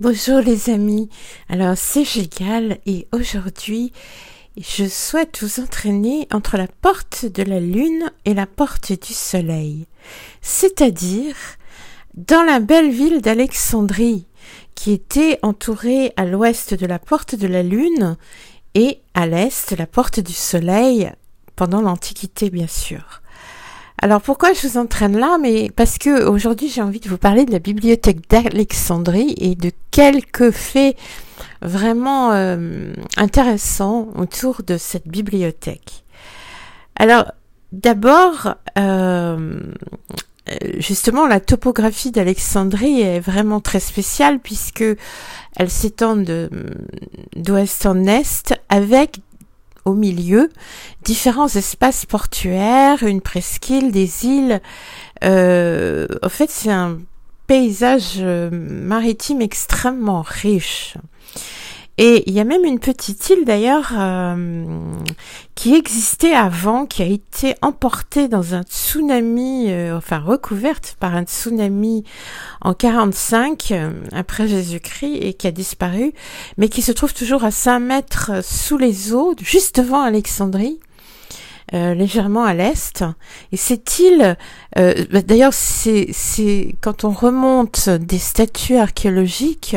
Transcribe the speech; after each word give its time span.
Bonjour 0.00 0.40
les 0.40 0.70
amis, 0.70 1.10
alors 1.50 1.76
c'est 1.76 2.04
Gégal 2.04 2.78
et 2.86 3.06
aujourd'hui 3.12 3.92
je 4.56 4.86
souhaite 4.86 5.42
vous 5.42 5.62
entraîner 5.62 6.26
entre 6.32 6.56
la 6.56 6.66
porte 6.66 7.26
de 7.26 7.42
la 7.42 7.60
lune 7.60 8.10
et 8.24 8.32
la 8.32 8.46
porte 8.46 8.92
du 8.92 9.12
soleil, 9.12 9.86
c'est-à-dire 10.40 11.36
dans 12.14 12.42
la 12.42 12.58
belle 12.58 12.90
ville 12.90 13.20
d'Alexandrie 13.20 14.26
qui 14.74 14.92
était 14.92 15.38
entourée 15.42 16.14
à 16.16 16.24
l'ouest 16.24 16.72
de 16.72 16.86
la 16.86 16.98
porte 16.98 17.34
de 17.34 17.46
la 17.46 17.62
lune 17.62 18.16
et 18.74 19.02
à 19.12 19.26
l'est 19.26 19.76
la 19.76 19.86
porte 19.86 20.20
du 20.20 20.32
soleil 20.32 21.12
pendant 21.54 21.82
l'Antiquité 21.82 22.48
bien 22.48 22.66
sûr. 22.66 23.21
Alors 24.02 24.20
pourquoi 24.20 24.52
je 24.52 24.66
vous 24.66 24.78
entraîne 24.78 25.16
là? 25.16 25.38
Mais 25.40 25.70
parce 25.76 25.96
que 25.96 26.24
aujourd'hui 26.24 26.68
j'ai 26.68 26.82
envie 26.82 26.98
de 26.98 27.08
vous 27.08 27.18
parler 27.18 27.44
de 27.44 27.52
la 27.52 27.60
bibliothèque 27.60 28.28
d'Alexandrie 28.28 29.32
et 29.38 29.54
de 29.54 29.70
quelques 29.92 30.50
faits 30.50 30.96
vraiment 31.62 32.32
euh, 32.32 32.92
intéressants 33.16 34.08
autour 34.16 34.64
de 34.64 34.76
cette 34.76 35.06
bibliothèque. 35.06 36.02
Alors 36.96 37.30
d'abord, 37.70 38.56
euh, 38.76 39.60
justement 40.78 41.28
la 41.28 41.38
topographie 41.38 42.10
d'Alexandrie 42.10 43.02
est 43.02 43.20
vraiment 43.20 43.60
très 43.60 43.78
spéciale 43.78 44.40
puisque 44.40 44.84
elle 45.54 45.70
s'étend 45.70 46.16
d'ouest 47.36 47.86
en 47.86 48.04
est 48.06 48.52
avec 48.68 49.20
au 49.84 49.94
milieu 49.94 50.50
différents 51.02 51.48
espaces 51.48 52.06
portuaires, 52.06 53.02
une 53.02 53.20
presqu'île, 53.20 53.92
des 53.92 54.26
îles. 54.26 54.60
Euh, 55.24 56.06
en 56.22 56.28
fait, 56.28 56.50
c'est 56.50 56.70
un 56.70 56.98
paysage 57.46 58.14
euh, 58.18 58.50
maritime 58.52 59.40
extrêmement 59.42 60.22
riche. 60.22 60.96
Et 61.98 62.24
il 62.26 62.32
y 62.32 62.40
a 62.40 62.44
même 62.44 62.64
une 62.64 62.78
petite 62.78 63.28
île 63.28 63.44
d'ailleurs 63.44 63.92
euh, 63.98 64.64
qui 65.54 65.74
existait 65.74 66.32
avant, 66.32 66.86
qui 66.86 67.02
a 67.02 67.06
été 67.06 67.54
emportée 67.60 68.28
dans 68.28 68.54
un 68.54 68.62
tsunami, 68.62 69.70
euh, 69.70 69.98
enfin 69.98 70.18
recouverte 70.18 70.96
par 71.00 71.14
un 71.14 71.24
tsunami 71.24 72.04
en 72.62 72.72
45 72.72 73.72
euh, 73.72 73.90
après 74.12 74.48
Jésus-Christ 74.48 75.18
et 75.20 75.34
qui 75.34 75.46
a 75.46 75.50
disparu, 75.50 76.14
mais 76.56 76.70
qui 76.70 76.80
se 76.80 76.92
trouve 76.92 77.12
toujours 77.12 77.44
à 77.44 77.50
5 77.50 77.78
mètres 77.80 78.30
sous 78.42 78.78
les 78.78 79.12
eaux, 79.12 79.34
juste 79.42 79.78
devant 79.78 80.00
Alexandrie. 80.00 80.80
Euh, 81.74 81.94
légèrement 81.94 82.44
à 82.44 82.52
l'est. 82.52 83.02
Et 83.50 83.56
cette 83.56 83.98
île, 83.98 84.36
euh, 84.78 85.06
bah, 85.10 85.22
d'ailleurs, 85.22 85.54
c'est, 85.54 86.06
quand 86.82 87.04
on 87.04 87.10
remonte 87.10 87.88
des 87.88 88.18
statues 88.18 88.76
archéologiques 88.76 89.74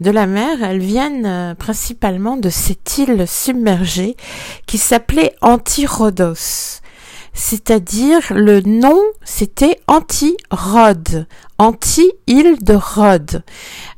de 0.00 0.10
la 0.10 0.26
mer, 0.26 0.62
elles 0.62 0.80
viennent 0.80 1.24
euh, 1.24 1.54
principalement 1.54 2.36
de 2.36 2.50
cette 2.50 2.98
île 2.98 3.26
submergée 3.26 4.16
qui 4.66 4.76
s'appelait 4.76 5.34
Antirodos. 5.40 6.80
C'est-à-dire 7.32 8.20
le 8.34 8.60
nom, 8.60 9.00
c'était 9.24 9.80
Anti-Rhodes, 9.86 11.26
anti-île 11.56 12.58
de 12.60 12.74
Rhodes. 12.74 13.44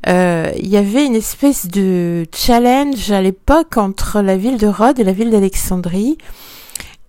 Il 0.05 0.67
y 0.69 0.77
avait 0.77 1.05
une 1.05 1.15
espèce 1.15 1.67
de 1.67 2.25
challenge 2.33 3.11
à 3.11 3.21
l'époque 3.21 3.75
entre 3.75 4.21
la 4.21 4.37
ville 4.37 4.57
de 4.57 4.67
Rhodes 4.67 4.99
et 4.99 5.03
la 5.03 5.13
ville 5.13 5.31
d'Alexandrie 5.31 6.17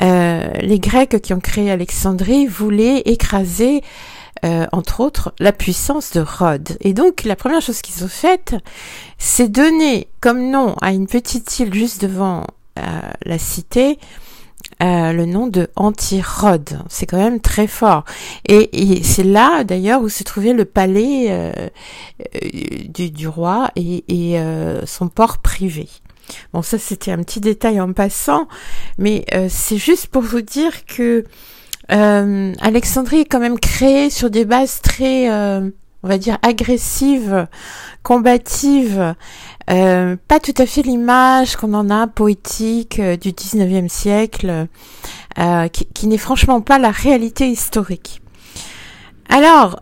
euh, 0.02 0.50
les 0.60 0.78
Grecs 0.78 1.20
qui 1.20 1.32
ont 1.32 1.40
créé 1.40 1.70
Alexandrie 1.70 2.46
voulaient 2.46 3.00
écraser, 3.06 3.82
euh, 4.44 4.66
entre 4.72 5.00
autres, 5.00 5.34
la 5.38 5.52
puissance 5.52 6.12
de 6.12 6.20
Rhodes. 6.20 6.76
Et 6.80 6.92
donc, 6.92 7.24
la 7.24 7.36
première 7.36 7.62
chose 7.62 7.80
qu'ils 7.80 8.04
ont 8.04 8.08
faite, 8.08 8.56
c'est 9.18 9.48
donner 9.48 10.08
comme 10.20 10.50
nom 10.50 10.74
à 10.82 10.92
une 10.92 11.06
petite 11.06 11.58
île 11.58 11.72
juste 11.72 12.02
devant 12.02 12.44
euh, 12.78 12.82
la 13.24 13.38
cité, 13.38 13.98
le 14.80 15.24
nom 15.24 15.46
de 15.46 15.68
Anti-Rhodes. 15.76 16.82
C'est 16.90 17.06
quand 17.06 17.16
même 17.16 17.40
très 17.40 17.66
fort. 17.66 18.04
Et, 18.46 19.02
c'est 19.02 19.22
là, 19.22 19.64
d'ailleurs, 19.64 20.02
où 20.02 20.10
se 20.10 20.24
trouvait 20.24 20.52
le 20.52 20.66
palais 20.66 21.70
du, 22.92 23.26
roi 23.26 23.70
et 23.76 24.36
son 24.84 25.08
port 25.08 25.38
privé. 25.38 25.88
Bon, 26.52 26.62
ça 26.62 26.78
c'était 26.78 27.12
un 27.12 27.18
petit 27.18 27.40
détail 27.40 27.80
en 27.80 27.92
passant, 27.92 28.48
mais 28.98 29.24
euh, 29.34 29.48
c'est 29.50 29.76
juste 29.76 30.06
pour 30.08 30.22
vous 30.22 30.40
dire 30.40 30.86
que 30.86 31.24
euh, 31.92 32.52
Alexandrie 32.60 33.20
est 33.20 33.24
quand 33.24 33.40
même 33.40 33.58
créée 33.58 34.10
sur 34.10 34.30
des 34.30 34.44
bases 34.44 34.80
très, 34.80 35.30
euh, 35.30 35.68
on 36.02 36.08
va 36.08 36.18
dire, 36.18 36.38
agressives, 36.42 37.46
combatives, 38.02 39.14
pas 39.66 40.40
tout 40.42 40.54
à 40.58 40.66
fait 40.66 40.82
l'image 40.82 41.56
qu'on 41.56 41.72
en 41.74 41.90
a 41.90 42.06
poétique 42.06 43.00
du 43.00 43.32
19e 43.32 43.88
siècle, 43.88 44.66
qui, 45.72 45.86
qui 45.86 46.06
n'est 46.06 46.18
franchement 46.18 46.60
pas 46.60 46.78
la 46.78 46.90
réalité 46.90 47.48
historique. 47.48 48.20
Alors, 49.30 49.80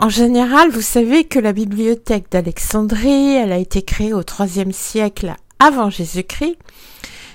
en 0.00 0.08
général, 0.08 0.70
vous 0.70 0.80
savez 0.80 1.24
que 1.24 1.40
la 1.40 1.52
bibliothèque 1.52 2.26
d'Alexandrie, 2.30 3.34
elle 3.34 3.50
a 3.50 3.58
été 3.58 3.82
créée 3.82 4.12
au 4.12 4.22
IIIe 4.22 4.72
siècle 4.72 5.34
avant 5.58 5.90
Jésus-Christ, 5.90 6.56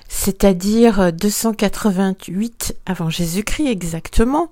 c'est-à-dire 0.08 1.12
288 1.12 2.78
avant 2.86 3.10
Jésus-Christ 3.10 3.68
exactement, 3.68 4.48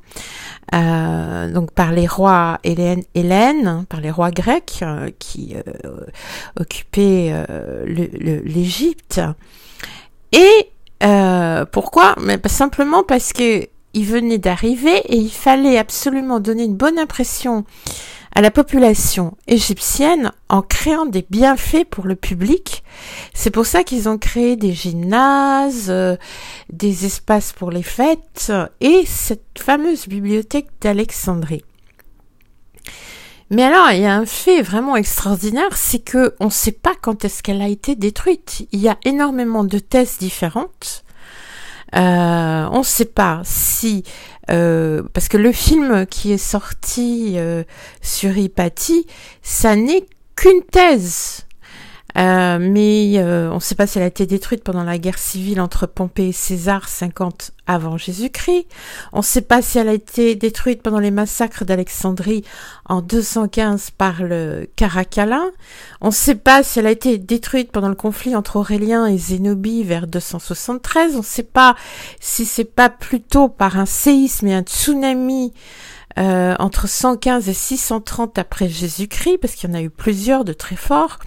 euh, 0.75 1.49
donc 1.53 1.71
par 1.71 1.93
les 1.93 2.05
rois 2.05 2.59
Hélène, 2.65 3.03
Hélène 3.15 3.85
par 3.87 4.01
les 4.01 4.11
rois 4.11 4.31
grecs 4.31 4.79
euh, 4.81 5.09
qui 5.17 5.55
euh, 5.55 6.05
occupaient 6.59 7.33
l'Égypte. 7.85 9.21
Et 10.33 10.69
pourquoi? 11.71 12.15
Mais 12.21 12.39
simplement 12.47 13.03
parce 13.03 13.31
que 13.31 13.67
il 13.93 14.05
venait 14.05 14.37
d'arriver 14.37 14.97
et 15.05 15.17
il 15.17 15.31
fallait 15.31 15.77
absolument 15.77 16.39
donner 16.39 16.63
une 16.63 16.75
bonne 16.75 16.99
impression 16.99 17.65
à 18.33 18.41
la 18.41 18.51
population 18.51 19.35
égyptienne 19.47 20.31
en 20.49 20.61
créant 20.61 21.05
des 21.05 21.25
bienfaits 21.29 21.85
pour 21.89 22.05
le 22.05 22.15
public. 22.15 22.83
C'est 23.33 23.51
pour 23.51 23.65
ça 23.65 23.83
qu'ils 23.83 24.07
ont 24.07 24.17
créé 24.17 24.55
des 24.55 24.73
gymnases, 24.73 25.89
euh, 25.89 26.15
des 26.71 27.05
espaces 27.05 27.51
pour 27.51 27.71
les 27.71 27.83
fêtes 27.83 28.51
et 28.79 29.03
cette 29.05 29.59
fameuse 29.59 30.07
bibliothèque 30.07 30.69
d'Alexandrie. 30.79 31.63
Mais 33.49 33.63
alors, 33.63 33.91
il 33.91 33.99
y 33.99 34.05
a 34.05 34.15
un 34.15 34.25
fait 34.25 34.61
vraiment 34.61 34.95
extraordinaire, 34.95 35.75
c'est 35.75 35.99
que 35.99 36.35
on 36.39 36.45
ne 36.45 36.49
sait 36.49 36.71
pas 36.71 36.93
quand 37.01 37.25
est-ce 37.25 37.43
qu'elle 37.43 37.61
a 37.61 37.67
été 37.67 37.95
détruite. 37.95 38.65
Il 38.71 38.79
y 38.79 38.87
a 38.87 38.97
énormément 39.03 39.65
de 39.65 39.77
thèses 39.77 40.19
différentes. 40.19 41.03
Euh, 41.95 42.67
on 42.71 42.79
ne 42.79 42.83
sait 42.83 43.05
pas 43.05 43.41
si 43.43 44.03
euh, 44.49 45.03
parce 45.13 45.27
que 45.27 45.37
le 45.37 45.51
film 45.51 46.05
qui 46.05 46.31
est 46.31 46.37
sorti 46.37 47.33
euh, 47.35 47.63
sur 48.01 48.37
Hypatie, 48.37 49.07
ça 49.41 49.75
n'est 49.75 50.05
qu'une 50.35 50.63
thèse. 50.71 51.45
Euh, 52.17 52.57
mais 52.59 53.13
euh, 53.17 53.49
on 53.51 53.55
ne 53.55 53.59
sait 53.59 53.75
pas 53.75 53.87
si 53.87 53.97
elle 53.97 54.03
a 54.03 54.07
été 54.07 54.25
détruite 54.25 54.63
pendant 54.63 54.83
la 54.83 54.97
guerre 54.97 55.17
civile 55.17 55.61
entre 55.61 55.87
Pompée 55.87 56.29
et 56.29 56.31
César 56.33 56.89
50 56.89 57.51
avant 57.67 57.97
Jésus-Christ. 57.97 58.67
On 59.13 59.19
ne 59.19 59.23
sait 59.23 59.41
pas 59.41 59.61
si 59.61 59.77
elle 59.77 59.87
a 59.87 59.93
été 59.93 60.35
détruite 60.35 60.81
pendant 60.81 60.99
les 60.99 61.11
massacres 61.11 61.63
d'Alexandrie 61.63 62.43
en 62.89 63.01
215 63.01 63.91
par 63.91 64.23
le 64.23 64.69
Caracalla. 64.75 65.43
On 66.01 66.07
ne 66.07 66.11
sait 66.11 66.35
pas 66.35 66.63
si 66.63 66.79
elle 66.79 66.87
a 66.87 66.91
été 66.91 67.17
détruite 67.17 67.71
pendant 67.71 67.89
le 67.89 67.95
conflit 67.95 68.35
entre 68.35 68.57
Aurélien 68.57 69.05
et 69.05 69.17
Zénobie 69.17 69.83
vers 69.83 70.07
273. 70.07 71.15
On 71.15 71.19
ne 71.19 71.23
sait 71.23 71.43
pas 71.43 71.75
si 72.19 72.45
c'est 72.45 72.65
pas 72.65 72.89
plutôt 72.89 73.47
par 73.47 73.77
un 73.77 73.85
séisme 73.85 74.47
et 74.47 74.53
un 74.53 74.63
tsunami 74.63 75.53
euh, 76.19 76.55
entre 76.59 76.87
115 76.87 77.47
et 77.47 77.53
630 77.53 78.37
après 78.37 78.67
Jésus-Christ, 78.67 79.37
parce 79.37 79.55
qu'il 79.55 79.69
y 79.69 79.73
en 79.73 79.75
a 79.75 79.81
eu 79.81 79.89
plusieurs 79.89 80.43
de 80.43 80.53
très 80.53 80.75
forts. 80.75 81.19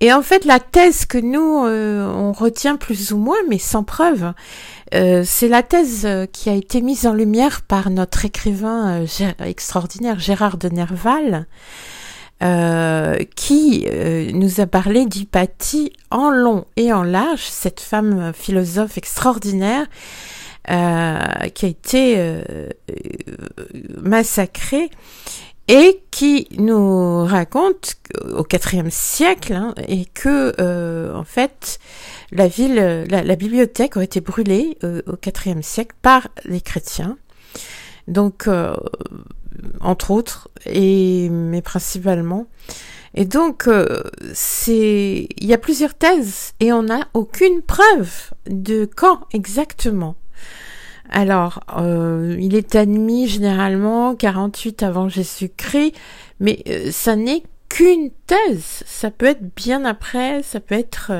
Et 0.00 0.12
en 0.12 0.22
fait, 0.22 0.44
la 0.44 0.60
thèse 0.60 1.06
que 1.06 1.18
nous, 1.18 1.64
euh, 1.64 2.06
on 2.06 2.32
retient 2.32 2.76
plus 2.76 3.12
ou 3.12 3.16
moins, 3.16 3.38
mais 3.48 3.58
sans 3.58 3.84
preuve, 3.84 4.32
euh, 4.94 5.22
c'est 5.24 5.48
la 5.48 5.62
thèse 5.62 6.04
euh, 6.04 6.26
qui 6.26 6.50
a 6.50 6.54
été 6.54 6.82
mise 6.82 7.06
en 7.06 7.14
lumière 7.14 7.62
par 7.62 7.90
notre 7.90 8.24
écrivain 8.24 9.04
extraordinaire 9.38 10.18
Gérard 10.18 10.58
de 10.58 10.68
Nerval, 10.68 11.46
qui 13.36 13.86
nous 14.34 14.60
a 14.60 14.66
parlé 14.66 15.06
d'Hypatie 15.06 15.92
en 16.10 16.28
long 16.30 16.66
et 16.76 16.92
en 16.92 17.02
large, 17.02 17.44
cette 17.44 17.80
femme 17.80 18.32
philosophe 18.34 18.98
extraordinaire 18.98 19.86
qui 20.66 20.72
a 20.72 21.68
été 21.68 22.34
massacrée 24.02 24.90
et 25.68 26.02
qui 26.10 26.46
nous 26.58 27.24
raconte 27.24 27.96
au 28.32 28.44
IVe 28.44 28.90
siècle 28.90 29.54
hein, 29.54 29.74
et 29.88 30.04
que 30.04 30.54
euh, 30.60 31.14
en 31.14 31.24
fait 31.24 31.78
la 32.32 32.48
ville, 32.48 33.06
la, 33.08 33.36
bibliothèque 33.36 33.96
aurait 33.96 34.04
été 34.04 34.20
brûlée 34.20 34.76
euh, 34.84 35.00
au 35.06 35.16
IVe 35.16 35.62
siècle 35.62 35.96
par 36.02 36.28
les 36.44 36.60
chrétiens. 36.60 37.16
Donc 38.08 38.46
euh, 38.46 38.74
entre 39.80 40.10
autres 40.10 40.48
et 40.66 41.28
mais 41.30 41.62
principalement 41.62 42.46
Et 43.14 43.24
donc, 43.24 43.68
euh, 43.68 44.02
c'est, 44.32 45.28
il 45.36 45.46
y 45.46 45.54
a 45.54 45.58
plusieurs 45.58 45.94
thèses 45.94 46.52
et 46.60 46.72
on 46.72 46.82
n'a 46.82 47.08
aucune 47.14 47.62
preuve 47.62 48.30
de 48.46 48.88
quand 48.96 49.20
exactement. 49.32 50.16
Alors, 51.10 51.60
euh, 51.76 52.36
il 52.40 52.54
est 52.54 52.74
admis 52.74 53.28
généralement 53.28 54.14
48 54.14 54.82
avant 54.82 55.08
Jésus-Christ, 55.08 55.94
mais 56.40 56.62
euh, 56.68 56.90
ça 56.90 57.16
n'est 57.16 57.42
qu'une 57.68 58.10
thèse. 58.26 58.82
Ça 58.86 59.10
peut 59.10 59.26
être 59.26 59.54
bien 59.54 59.84
après, 59.84 60.42
ça 60.42 60.60
peut 60.60 60.74
être... 60.74 61.12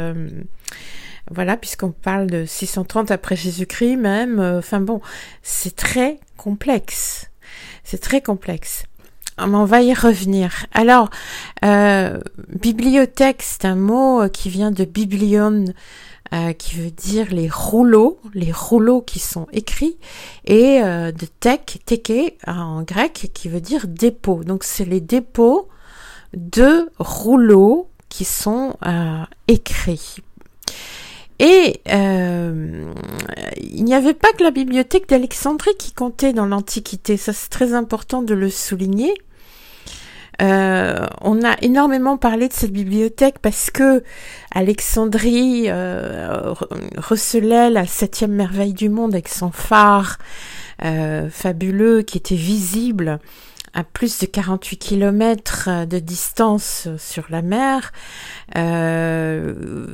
voilà, 1.31 1.57
puisqu'on 1.57 1.91
parle 1.91 2.29
de 2.29 2.45
630 2.45 3.11
après 3.11 3.37
Jésus-Christ 3.37 3.97
même. 3.97 4.41
Enfin 4.41 4.81
bon, 4.81 5.01
c'est 5.43 5.75
très 5.75 6.19
complexe. 6.37 7.31
C'est 7.83 8.01
très 8.01 8.21
complexe. 8.21 8.85
Ah, 9.37 9.47
on 9.49 9.65
va 9.65 9.83
y 9.83 9.93
revenir. 9.95 10.67
Alors, 10.73 11.11
euh, 11.65 12.21
bibliothèque, 12.49 13.43
c'est 13.43 13.65
un 13.65 13.75
mot 13.75 14.23
euh, 14.23 14.29
qui 14.29 14.49
vient 14.49 14.71
de 14.71 14.85
biblion, 14.85 15.65
euh, 16.33 16.53
qui 16.53 16.77
veut 16.77 16.91
dire 16.91 17.33
les 17.33 17.49
rouleaux, 17.49 18.19
les 18.33 18.53
rouleaux 18.53 19.03
qui 19.03 19.19
sont 19.19 19.47
écrits, 19.53 19.97
et 20.47 20.81
de 20.81 21.27
tech, 21.41 21.79
teke 21.85 22.39
en 22.47 22.83
grec, 22.83 23.31
qui 23.35 23.49
veut 23.49 23.61
dire 23.61 23.87
dépôt. 23.87 24.43
Donc, 24.45 24.65
c'est 24.65 24.85
les 24.85 25.01
dépôts 25.01 25.69
de 26.35 26.91
rouleaux 26.99 27.89
qui 28.09 28.25
sont 28.25 28.77
écrits. 29.49 30.17
Et 31.39 31.81
il 31.87 33.85
n'y 33.85 33.95
avait 33.95 34.15
pas 34.15 34.33
que 34.33 34.45
la 34.45 34.51
bibliothèque 34.51 35.09
d'Alexandrie 35.09 35.77
qui 35.79 35.93
comptait 35.93 36.33
dans 36.33 36.47
l'Antiquité. 36.47 37.17
Ça, 37.17 37.33
c'est 37.33 37.51
très 37.51 37.75
important 37.75 38.23
de 38.23 38.35
le 38.35 38.51
souligner. 38.51 39.15
Euh, 40.43 41.07
on 41.21 41.45
a 41.45 41.57
énormément 41.63 42.17
parlé 42.17 42.49
de 42.49 42.53
cette 42.53 42.73
bibliothèque 42.73 43.39
parce 43.41 43.71
que 43.71 44.03
Alexandrie 44.53 45.65
euh, 45.69 46.55
recelait 46.97 47.71
la 47.71 47.87
septième 47.87 48.33
merveille 48.33 48.75
du 48.75 48.89
monde 48.89 49.15
avec 49.15 49.29
son 49.29 49.51
phare 49.51 50.19
euh, 50.85 51.29
fabuleux 51.31 52.03
qui 52.03 52.19
était 52.19 52.35
visible 52.35 53.21
à 53.75 53.83
plus 53.85 54.21
de 54.21 54.27
48 54.27 54.77
kilomètres 54.77 55.69
de 55.87 55.99
distance 55.99 56.89
sur 56.97 57.25
la 57.29 57.43
mer, 57.43 57.93
euh, 58.57 59.87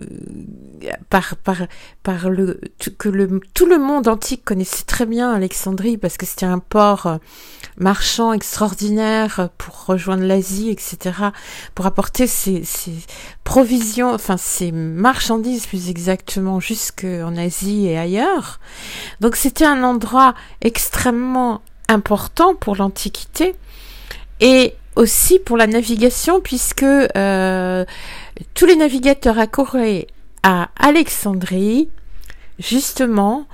par, 1.09 1.37
par, 1.37 1.57
par 2.03 2.29
le, 2.29 2.61
que 2.99 3.09
le, 3.09 3.41
tout 3.55 3.67
le 3.67 3.79
monde 3.79 4.07
antique 4.09 4.45
connaissait 4.45 4.85
très 4.85 5.07
bien 5.07 5.33
Alexandrie 5.33 5.97
parce 5.97 6.17
que 6.17 6.27
c'était 6.27 6.47
un 6.47 6.59
port 6.59 7.19
marchand 7.79 8.33
extraordinaire 8.33 9.49
pour 9.57 9.87
rejoindre 9.87 10.25
l'Asie, 10.25 10.71
etc., 10.71 11.17
pour 11.75 11.87
apporter 11.87 12.27
ses, 12.27 12.65
ses 12.65 12.93
provisions, 13.45 14.13
enfin 14.13 14.37
ses 14.37 14.73
marchandises 14.73 15.67
plus 15.67 15.89
exactement 15.89 16.61
jusqu'en 16.61 17.37
Asie 17.37 17.87
et 17.87 17.99
ailleurs. 17.99 18.61
Donc 19.21 19.37
c'était 19.37 19.65
un 19.65 19.83
endroit 19.83 20.35
extrêmement 20.61 21.63
important 21.91 22.55
pour 22.55 22.77
l'Antiquité 22.77 23.55
et 24.41 24.75
aussi 24.97 25.39
pour 25.39 25.57
la 25.57 25.67
navigation 25.67 26.41
puisque 26.41 26.83
euh, 26.83 27.85
tous 28.55 28.67
les 28.67 28.77
navigateurs 28.77 29.39
accouraient 29.39 30.07
à 30.43 30.71
Alexandrie 30.79 31.89
justement 32.59 33.47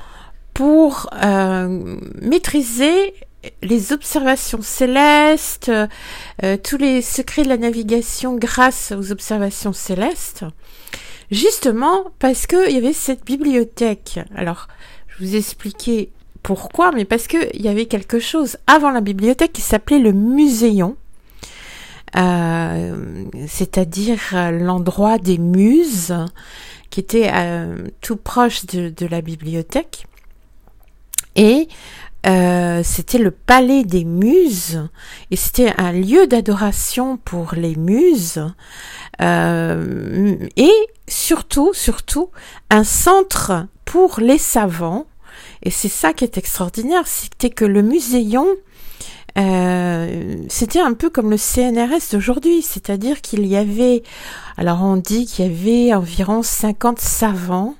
pour 0.54 1.08
euh, 1.22 1.98
maîtriser 2.20 3.14
les 3.62 3.92
observations 3.92 4.62
célestes, 4.62 5.70
euh, 5.70 6.56
tous 6.62 6.78
les 6.78 7.02
secrets 7.02 7.44
de 7.44 7.48
la 7.48 7.58
navigation 7.58 8.34
grâce 8.36 8.92
aux 8.96 9.12
observations 9.12 9.72
célestes, 9.72 10.44
justement 11.30 12.10
parce 12.18 12.46
qu'il 12.46 12.72
y 12.72 12.76
avait 12.76 12.92
cette 12.92 13.24
bibliothèque. 13.24 14.18
Alors, 14.34 14.66
je 15.06 15.24
vous 15.24 15.36
expliquer 15.36 16.10
pourquoi, 16.46 16.92
mais 16.92 17.04
parce 17.04 17.26
qu'il 17.26 17.60
y 17.60 17.66
avait 17.66 17.86
quelque 17.86 18.20
chose 18.20 18.56
avant 18.68 18.90
la 18.92 19.00
bibliothèque 19.00 19.52
qui 19.52 19.62
s'appelait 19.62 19.98
le 19.98 20.12
muséon. 20.12 20.94
Euh, 22.16 23.24
c'est-à-dire 23.48 24.20
l'endroit 24.52 25.18
des 25.18 25.38
muses 25.38 26.14
qui 26.88 27.00
était 27.00 27.32
euh, 27.34 27.88
tout 28.00 28.14
proche 28.14 28.64
de, 28.66 29.06
la 29.06 29.22
bibliothèque. 29.22 30.06
Et 31.34 31.66
euh, 32.28 32.80
c'était 32.84 33.18
le 33.18 33.32
palais 33.32 33.82
des 33.82 34.04
muses 34.04 34.88
et 35.32 35.36
c'était 35.36 35.74
un 35.78 35.90
lieu 35.90 36.28
d'adoration 36.28 37.16
pour 37.16 37.54
les 37.56 37.74
muses 37.74 38.40
et 39.18 40.72
surtout, 41.08 41.72
surtout 41.74 42.30
un 42.70 42.84
centre 42.84 43.66
pour 43.84 44.20
les 44.20 44.38
savants 44.38 45.06
et 45.66 45.70
c'est 45.70 45.88
ça 45.88 46.12
qui 46.12 46.22
est 46.22 46.38
extraordinaire, 46.38 47.08
c'était 47.08 47.50
que 47.50 47.64
le 47.64 47.82
muséon, 47.82 48.46
euh, 49.36 50.36
c'était 50.48 50.78
un 50.78 50.94
peu 50.94 51.10
comme 51.10 51.28
le 51.28 51.36
CNRS 51.36 52.12
d'aujourd'hui, 52.12 52.62
c'est-à-dire 52.62 53.20
qu'il 53.20 53.44
y 53.44 53.56
avait, 53.56 54.04
alors 54.56 54.84
on 54.84 54.96
dit 54.96 55.26
qu'il 55.26 55.44
y 55.44 55.48
avait 55.48 55.92
environ 55.92 56.44
50 56.44 57.00
savants, 57.00 57.74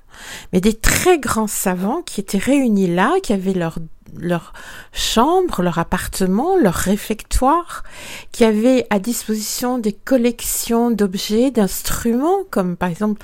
mais 0.52 0.60
des 0.60 0.74
très 0.74 1.20
grands 1.20 1.46
savants 1.46 2.02
qui 2.02 2.20
étaient 2.20 2.38
réunis 2.38 2.92
là, 2.92 3.14
qui 3.22 3.32
avaient 3.32 3.54
leur 3.54 3.78
leur 4.18 4.54
chambre, 4.92 5.62
leur 5.62 5.78
appartement, 5.78 6.56
leur 6.56 6.74
réfectoire, 6.74 7.84
qui 8.32 8.44
avaient 8.44 8.86
à 8.88 8.98
disposition 8.98 9.78
des 9.78 9.92
collections 9.92 10.90
d'objets, 10.90 11.50
d'instruments, 11.50 12.44
comme 12.50 12.76
par 12.76 12.88
exemple 12.88 13.22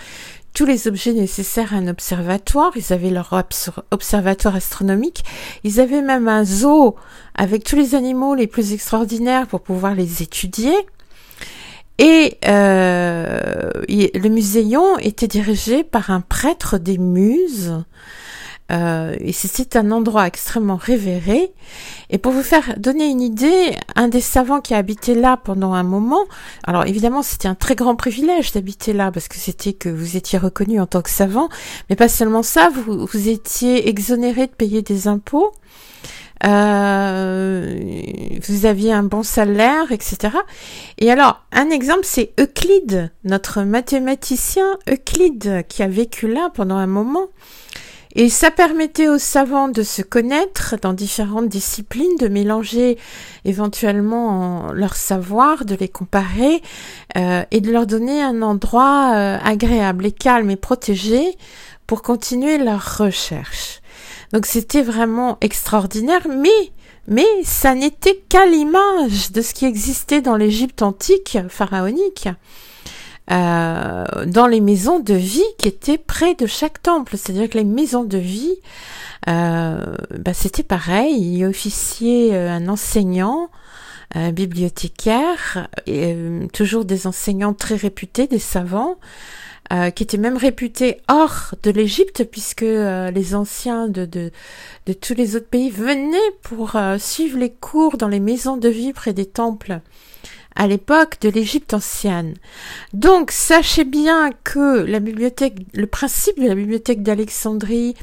tous 0.54 0.66
les 0.66 0.88
objets 0.88 1.12
nécessaires 1.12 1.74
à 1.74 1.76
un 1.76 1.88
observatoire. 1.88 2.72
Ils 2.76 2.92
avaient 2.92 3.10
leur 3.10 3.32
observatoire 3.90 4.56
astronomique. 4.56 5.24
Ils 5.64 5.80
avaient 5.80 6.02
même 6.02 6.28
un 6.28 6.44
zoo 6.44 6.96
avec 7.34 7.64
tous 7.64 7.76
les 7.76 7.94
animaux 7.94 8.34
les 8.34 8.46
plus 8.46 8.72
extraordinaires 8.72 9.46
pour 9.46 9.60
pouvoir 9.60 9.94
les 9.94 10.22
étudier. 10.22 10.74
Et 11.98 12.38
euh, 12.46 13.70
le 13.88 14.28
muséon 14.28 14.98
était 14.98 15.28
dirigé 15.28 15.84
par 15.84 16.10
un 16.10 16.20
prêtre 16.20 16.78
des 16.78 16.98
Muses 16.98 17.84
euh, 18.72 19.14
et 19.20 19.32
c'était 19.32 19.78
un 19.78 19.90
endroit 19.90 20.26
extrêmement 20.26 20.76
révéré. 20.76 21.52
Et 22.10 22.18
pour 22.18 22.32
vous 22.32 22.42
faire 22.42 22.74
donner 22.78 23.06
une 23.06 23.20
idée, 23.20 23.76
un 23.96 24.08
des 24.08 24.20
savants 24.20 24.60
qui 24.60 24.74
a 24.74 24.78
habité 24.78 25.14
là 25.14 25.36
pendant 25.36 25.74
un 25.74 25.82
moment, 25.82 26.24
alors 26.64 26.86
évidemment 26.86 27.22
c'était 27.22 27.48
un 27.48 27.54
très 27.54 27.74
grand 27.74 27.96
privilège 27.96 28.52
d'habiter 28.52 28.92
là 28.92 29.10
parce 29.10 29.28
que 29.28 29.36
c'était 29.36 29.72
que 29.72 29.88
vous 29.88 30.16
étiez 30.16 30.38
reconnu 30.38 30.80
en 30.80 30.86
tant 30.86 31.02
que 31.02 31.10
savant, 31.10 31.48
mais 31.90 31.96
pas 31.96 32.08
seulement 32.08 32.42
ça, 32.42 32.70
vous, 32.70 33.06
vous 33.06 33.28
étiez 33.28 33.88
exonéré 33.88 34.46
de 34.46 34.52
payer 34.52 34.82
des 34.82 35.08
impôts. 35.08 35.52
Euh, 36.44 37.78
vous 38.48 38.66
aviez 38.66 38.92
un 38.92 39.04
bon 39.04 39.22
salaire, 39.22 39.92
etc. 39.92 40.36
Et 40.98 41.10
alors, 41.10 41.40
un 41.52 41.70
exemple, 41.70 42.02
c'est 42.02 42.32
Euclide, 42.40 43.12
notre 43.24 43.62
mathématicien 43.62 44.66
Euclide, 44.90 45.64
qui 45.68 45.84
a 45.84 45.88
vécu 45.88 46.26
là 46.26 46.50
pendant 46.52 46.76
un 46.76 46.88
moment. 46.88 47.28
Et 48.14 48.28
ça 48.28 48.50
permettait 48.50 49.08
aux 49.08 49.18
savants 49.18 49.68
de 49.68 49.82
se 49.82 50.02
connaître 50.02 50.76
dans 50.80 50.92
différentes 50.92 51.48
disciplines, 51.48 52.16
de 52.20 52.28
mélanger 52.28 52.98
éventuellement 53.44 54.70
leur 54.72 54.96
savoir, 54.96 55.64
de 55.64 55.74
les 55.74 55.88
comparer 55.88 56.62
euh, 57.16 57.42
et 57.50 57.60
de 57.60 57.72
leur 57.72 57.86
donner 57.86 58.22
un 58.22 58.42
endroit 58.42 59.12
euh, 59.14 59.38
agréable 59.42 60.04
et 60.04 60.12
calme 60.12 60.50
et 60.50 60.56
protégé 60.56 61.22
pour 61.86 62.02
continuer 62.02 62.58
leur 62.58 62.98
recherche. 62.98 63.80
Donc 64.32 64.46
c'était 64.46 64.82
vraiment 64.82 65.38
extraordinaire, 65.40 66.26
mais 66.28 66.72
mais 67.08 67.26
ça 67.42 67.74
n'était 67.74 68.22
qu'à 68.28 68.46
l'image 68.46 69.32
de 69.32 69.42
ce 69.42 69.54
qui 69.54 69.66
existait 69.66 70.20
dans 70.20 70.36
l'Égypte 70.36 70.82
antique 70.82 71.38
pharaonique. 71.48 72.28
Euh, 73.30 74.04
dans 74.26 74.48
les 74.48 74.60
maisons 74.60 74.98
de 74.98 75.14
vie 75.14 75.44
qui 75.56 75.68
étaient 75.68 75.98
près 75.98 76.34
de 76.34 76.46
chaque 76.46 76.82
temple. 76.82 77.16
C'est-à-dire 77.16 77.48
que 77.48 77.56
les 77.56 77.64
maisons 77.64 78.02
de 78.02 78.18
vie, 78.18 78.56
euh, 79.28 79.94
bah, 80.18 80.34
c'était 80.34 80.64
pareil. 80.64 81.14
Il 81.16 81.36
y 81.38 81.46
officiait 81.46 82.34
euh, 82.34 82.50
un 82.50 82.68
enseignant, 82.68 83.48
un 84.14 84.32
bibliothécaire, 84.32 85.68
et, 85.86 86.16
toujours 86.52 86.84
des 86.84 87.06
enseignants 87.06 87.54
très 87.54 87.76
réputés, 87.76 88.26
des 88.26 88.40
savants. 88.40 88.96
qui 89.94 90.02
étaient 90.02 90.18
même 90.18 90.36
réputés 90.36 90.98
hors 91.08 91.54
de 91.62 91.70
l'Égypte 91.70 92.24
puisque 92.30 92.60
les 93.18 93.34
anciens 93.34 93.88
de, 93.88 94.04
de, 94.04 94.30
de, 94.84 94.92
tous 94.92 95.14
les 95.14 95.34
autres 95.34 95.48
pays 95.48 95.70
venaient 95.70 96.32
pour 96.42 96.76
suivre 96.98 97.38
les 97.38 97.50
cours 97.50 97.96
dans 97.96 98.08
les 98.08 98.20
maisons 98.20 98.58
de 98.58 98.68
vie 98.68 98.92
près 98.92 99.14
des 99.14 99.24
temples 99.24 99.80
à 100.56 100.66
l'époque 100.66 101.18
de 101.20 101.28
l'Égypte 101.28 101.74
ancienne. 101.74 102.34
Donc 102.92 103.30
sachez 103.30 103.84
bien 103.84 104.30
que 104.44 104.84
la 104.84 105.00
bibliothèque, 105.00 105.58
le 105.74 105.86
principe 105.86 106.40
de 106.40 106.48
la 106.48 106.54
bibliothèque 106.54 107.02
d'Alexandrie, 107.02 107.94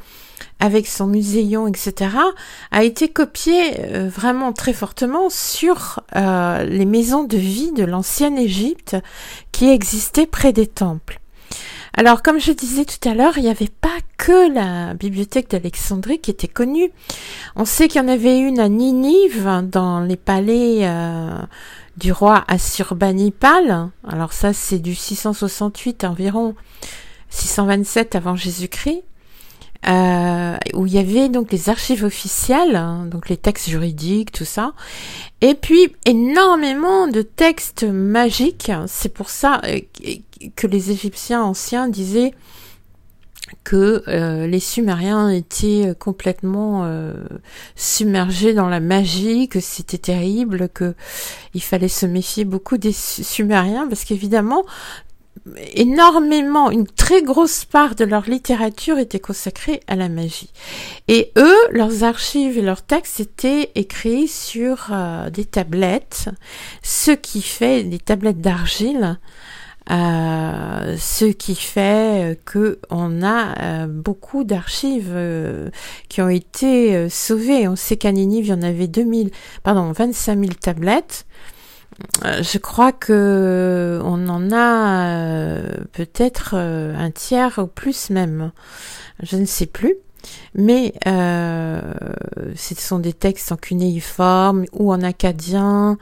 avec 0.60 0.88
son 0.88 1.08
muséon, 1.08 1.68
etc., 1.68 2.12
a 2.72 2.84
été 2.84 3.10
copié 3.10 3.80
euh, 3.80 4.10
vraiment 4.10 4.54
très 4.54 4.74
fortement 4.74 5.30
sur 5.30 6.02
euh, 6.16 6.64
les 6.64 6.86
maisons 6.86 7.24
de 7.24 7.38
vie 7.38 7.72
de 7.72 7.84
l'ancienne 7.84 8.38
Égypte 8.38 8.98
qui 9.52 9.70
existaient 9.70 10.28
près 10.28 10.54
des 10.54 10.68
temples. 10.68 11.20
Alors, 11.94 12.22
comme 12.22 12.40
je 12.40 12.52
disais 12.52 12.86
tout 12.86 13.10
à 13.10 13.14
l'heure, 13.14 13.38
il 13.38 13.44
n'y 13.44 13.50
avait 13.50 13.68
pas 13.82 13.98
que 14.18 14.54
la 14.54 14.94
bibliothèque 14.94 15.50
d'Alexandrie 15.50 16.20
qui 16.20 16.32
était 16.32 16.48
connue. 16.48 16.92
On 17.56 17.66
sait 17.66 17.88
qu'il 17.88 18.02
y 18.02 18.06
en 18.06 18.08
avait 18.08 18.40
une 18.40 18.60
à 18.60 18.70
Ninive, 18.70 19.64
dans 19.64 20.02
les 20.02 20.16
palais 20.16 20.82
euh, 20.84 21.42
du 21.98 22.12
roi 22.12 22.44
Assurbanipal. 22.48 23.90
Alors 24.08 24.34
ça, 24.34 24.54
c'est 24.54 24.80
du 24.80 24.96
668 24.96 26.04
environ 26.04 26.56
627 27.30 28.16
avant 28.16 28.36
Jésus-Christ. 28.36 29.04
Euh, 29.88 30.58
où 30.74 30.88
il 30.88 30.94
y 30.94 30.98
avait 30.98 31.30
donc 31.30 31.54
les 31.54 31.70
archives 31.70 32.04
officielles, 32.04 32.76
hein, 32.76 33.06
donc 33.06 33.30
les 33.30 33.38
textes 33.38 33.70
juridiques, 33.70 34.34
tout 34.34 34.44
ça, 34.44 34.74
et 35.40 35.56
puis 35.56 35.96
énormément 36.06 37.08
de 37.08 37.22
textes 37.22 37.86
magiques. 37.86 38.74
C'est 38.88 39.14
pour 39.14 39.30
ça 39.30 39.62
euh, 39.64 39.80
que 40.58 40.68
les 40.68 40.92
Égyptiens 40.92 41.42
anciens 41.42 41.88
disaient 41.88 42.34
que 43.64 44.04
euh, 44.08 44.48
les 44.48 44.60
Sumériens 44.60 45.30
étaient 45.30 45.94
complètement 45.98 46.90
submergés 47.76 48.54
dans 48.54 48.70
la 48.70 48.80
magie, 48.80 49.48
que 49.48 49.60
c'était 49.60 49.98
terrible, 49.98 50.70
que 50.70 50.96
il 51.54 51.62
fallait 51.62 51.88
se 51.88 52.06
méfier 52.06 52.46
beaucoup 52.46 52.78
des 52.78 52.94
Sumériens 52.94 53.88
parce 53.88 54.06
qu'évidemment 54.06 54.66
énormément, 55.74 56.72
une 56.72 56.88
très 56.88 57.22
grosse 57.22 57.66
part 57.66 57.96
de 57.96 58.06
leur 58.06 58.30
littérature 58.30 58.98
était 58.98 59.20
consacrée 59.20 59.82
à 59.88 59.96
la 59.96 60.10
magie. 60.10 60.52
Et 61.08 61.32
eux, 61.38 61.58
leurs 61.72 62.04
archives 62.04 62.58
et 62.58 62.62
leurs 62.62 62.84
textes 62.84 63.20
étaient 63.20 63.72
écrits 63.76 64.28
sur 64.28 64.88
euh, 64.92 65.30
des 65.30 65.46
tablettes, 65.46 66.30
ce 66.84 67.12
qui 67.12 67.42
fait 67.42 67.84
des 67.84 68.00
tablettes 68.00 68.42
d'argile, 68.42 69.20
euh, 69.92 70.96
ce 70.98 71.26
qui 71.26 71.56
fait 71.56 72.40
que 72.46 72.80
on 72.90 73.24
a 73.24 73.60
euh, 73.60 73.88
beaucoup 73.88 74.44
d'archives 74.44 75.16
qui 76.10 76.22
ont 76.22 76.30
été 76.30 77.10
sauvées. 77.10 77.68
On 77.68 77.76
sait 77.76 77.98
qu'à 77.98 78.12
Ninive, 78.12 78.46
il 78.46 78.50
y 78.50 78.54
en 78.54 78.62
avait 78.62 78.88
2000, 78.88 79.32
pardon, 79.64 79.92
25 79.92 80.40
000 80.40 80.52
tablettes. 80.62 81.26
Euh, 82.26 82.44
je 82.44 82.58
crois 82.58 82.92
que 82.92 84.00
on 84.04 84.28
en 84.28 84.52
a 84.52 85.08
euh, 85.08 85.78
peut-être 85.92 86.52
euh, 86.56 86.96
un 86.98 87.12
tiers 87.12 87.60
ou 87.60 87.68
plus 87.68 88.10
même. 88.10 88.52
Je 89.22 89.38
ne 89.38 89.46
sais 89.46 89.66
plus. 89.66 89.96
Mais 90.54 90.94
ce 91.06 92.76
sont 92.76 93.00
des 93.00 93.14
textes 93.14 93.52
en 93.52 93.58
cunéiforme 93.58 94.66
ou 94.74 94.92
en 94.92 95.02
acadien. 95.02 95.98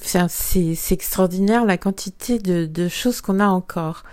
C'est 0.00 0.92
extraordinaire 0.92 1.64
la 1.64 1.78
quantité 1.78 2.38
de, 2.38 2.66
de 2.66 2.88
choses 2.88 3.20
qu'on 3.20 3.40
a 3.40 3.46
encore. 3.46 4.04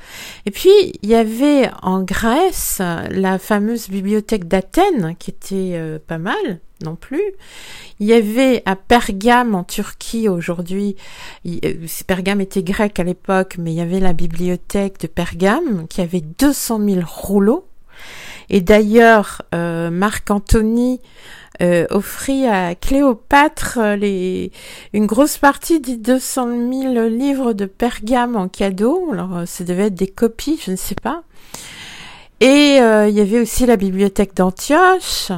Et 0.46 0.52
puis 0.52 0.72
il 1.02 1.10
y 1.10 1.16
avait 1.16 1.70
en 1.82 2.02
Grèce 2.02 2.82
la 3.10 3.38
fameuse 3.40 3.90
bibliothèque 3.90 4.48
d'Athènes 4.48 5.16
qui 5.20 5.32
était 5.32 6.00
pas 6.08 6.18
mal 6.18 6.60
non 6.84 6.96
plus. 6.96 7.24
Il 8.00 8.08
y 8.08 8.14
avait 8.14 8.64
à 8.66 8.76
Pergame 8.76 9.56
en 9.56 9.64
Turquie 9.64 10.28
aujourd'hui, 10.28 10.96
euh, 11.46 11.74
Pergame 12.08 12.42
était 12.42 12.64
grec 12.64 13.00
à 13.00 13.04
l'époque, 13.04 13.56
mais 13.58 13.72
il 13.72 13.76
y 13.76 13.82
avait 13.82 14.00
la 14.00 14.14
bibliothèque 14.14 15.00
de 15.00 15.08
Pergame 15.08 15.88
qui 15.88 16.02
avait 16.02 16.22
200 16.22 16.80
000 16.84 17.02
rouleaux. 17.06 17.68
Et 18.50 18.62
d'ailleurs, 18.62 19.44
euh, 19.56 19.90
Marc 19.90 20.30
Antony 20.30 21.00
euh, 21.62 21.86
offrit 21.90 22.48
à 22.48 22.76
Cléopâtre 22.76 23.80
les, 23.98 24.52
une 24.94 25.06
grosse 25.06 25.38
partie 25.38 25.80
des 25.80 25.98
200 25.98 26.48
000 26.72 27.08
livres 27.08 27.54
de 27.54 27.66
Pergame 27.66 28.36
en 28.36 28.48
cadeau. 28.48 29.10
Alors, 29.12 29.44
ça 29.46 29.64
devait 29.64 29.88
être 29.88 29.96
des 29.96 30.08
copies, 30.08 30.60
je 30.64 30.72
ne 30.72 30.76
sais 30.76 30.96
pas. 30.96 31.24
Et 32.40 32.78
il 32.78 33.14
y 33.14 33.22
avait 33.22 33.40
aussi 33.40 33.68
la 33.68 33.78
bibliothèque 33.78 34.36
d'Antioche. 34.36 35.32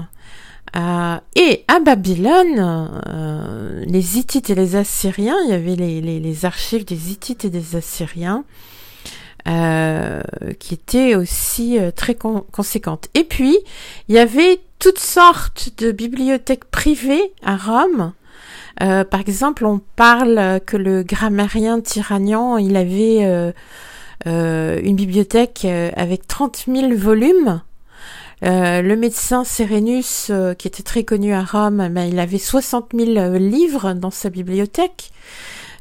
Euh, 0.75 1.17
et 1.35 1.65
à 1.67 1.79
Babylone, 1.79 2.91
euh, 3.07 3.83
les 3.85 4.17
Hittites 4.17 4.49
et 4.49 4.55
les 4.55 4.75
Assyriens, 4.75 5.35
il 5.45 5.51
y 5.51 5.53
avait 5.53 5.75
les, 5.75 6.01
les, 6.01 6.45
archives 6.45 6.83
des 6.83 7.11
Hittites 7.11 7.45
et 7.45 7.51
des 7.51 7.75
Assyriens, 7.75 8.43
euh, 9.47 10.21
qui 10.59 10.73
étaient 10.73 11.15
aussi 11.15 11.77
très 11.95 12.15
conséquentes. 12.15 13.07
Et 13.13 13.23
puis, 13.23 13.57
il 14.07 14.15
y 14.15 14.19
avait 14.19 14.61
toutes 14.79 14.99
sortes 14.99 15.69
de 15.77 15.91
bibliothèques 15.91 16.65
privées 16.65 17.33
à 17.43 17.57
Rome. 17.57 18.13
par 18.79 19.19
exemple, 19.19 19.65
on 19.65 19.81
parle 19.95 20.59
que 20.65 20.77
le 20.77 21.03
grammairien 21.03 21.79
Tyrannian, 21.81 22.57
il 22.57 22.75
avait 22.75 23.53
une 24.25 24.95
bibliothèque 24.95 25.65
avec 25.95 26.27
30 26.27 26.65
000 26.67 26.95
volumes 26.95 27.61
euh, 28.43 28.81
le 28.81 28.97
médecin 28.97 29.45
Sérénus, 29.45 30.27
euh, 30.29 30.53
qui 30.53 30.67
était 30.67 30.83
très 30.83 31.03
connu 31.05 31.33
à 31.33 31.43
Rome, 31.43 31.87
ben, 31.89 32.03
il 32.03 32.19
avait 32.19 32.37
60 32.37 32.89
000 32.93 33.11
euh, 33.11 33.37
livres 33.37 33.93
dans 33.93 34.11
sa 34.11 34.29
bibliothèque. 34.29 35.11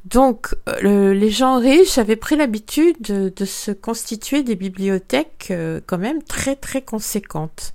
Donc, 0.05 0.55
les 0.83 1.31
gens 1.31 1.59
riches 1.59 1.99
avaient 1.99 2.17
pris 2.17 2.37
l'habitude 2.37 2.97
de, 3.01 3.45
se 3.45 3.71
constituer 3.71 4.43
des 4.43 4.57
bibliothèques 4.57 5.53
quand 5.87 5.99
même 5.99 6.23
très 6.23 6.57
très 6.57 6.83
conséquentes. 6.83 7.73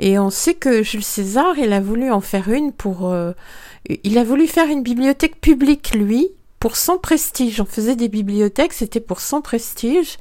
Et 0.00 0.18
on 0.18 0.30
sait 0.30 0.54
que 0.54 0.82
Jules 0.82 1.04
César, 1.04 1.58
il 1.58 1.72
a 1.72 1.80
voulu 1.80 2.10
en 2.10 2.20
faire 2.20 2.48
une 2.48 2.72
pour... 2.72 3.14
il 3.88 4.18
a 4.18 4.24
voulu 4.24 4.46
faire 4.46 4.68
une 4.68 4.82
bibliothèque 4.82 5.40
publique, 5.40 5.94
lui, 5.94 6.28
pour 6.58 6.76
son 6.76 6.98
prestige. 6.98 7.60
On 7.60 7.66
faisait 7.66 7.96
des 7.96 8.08
bibliothèques, 8.08 8.72
c'était 8.72 9.00
pour 9.00 9.20
son 9.20 9.40
prestige. 9.40 10.18